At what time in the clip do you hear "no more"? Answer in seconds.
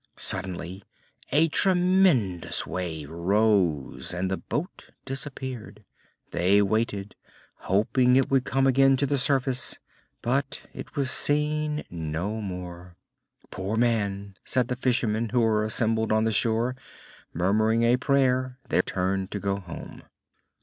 11.91-12.95